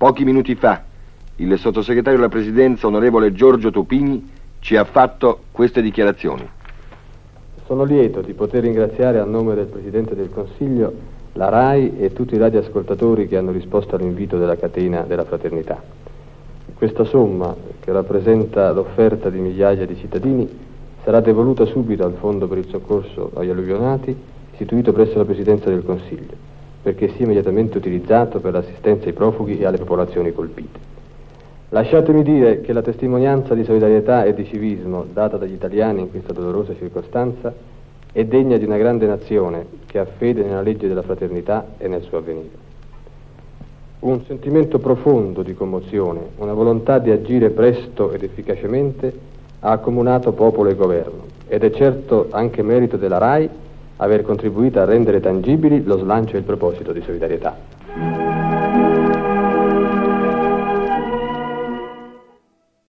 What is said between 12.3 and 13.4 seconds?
i radioascoltatori che